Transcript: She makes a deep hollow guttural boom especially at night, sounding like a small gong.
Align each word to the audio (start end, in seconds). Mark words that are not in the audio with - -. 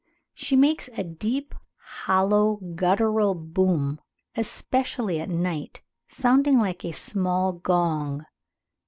She 0.33 0.55
makes 0.55 0.87
a 0.97 1.03
deep 1.03 1.53
hollow 1.77 2.55
guttural 2.73 3.35
boom 3.35 4.01
especially 4.35 5.21
at 5.21 5.29
night, 5.29 5.83
sounding 6.07 6.57
like 6.57 6.83
a 6.83 6.91
small 6.91 7.53
gong. 7.53 8.25